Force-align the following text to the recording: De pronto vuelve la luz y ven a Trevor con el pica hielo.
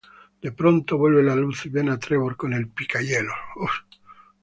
De 0.41 0.51
pronto 0.51 0.97
vuelve 0.97 1.21
la 1.21 1.35
luz 1.35 1.67
y 1.67 1.69
ven 1.69 1.87
a 1.89 1.99
Trevor 1.99 2.35
con 2.35 2.53
el 2.53 2.69
pica 2.69 3.01
hielo. 3.01 3.35